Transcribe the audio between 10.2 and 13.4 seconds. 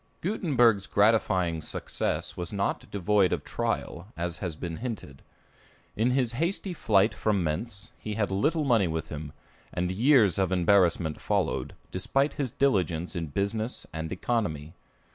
of embarrassment followed, despite his diligence in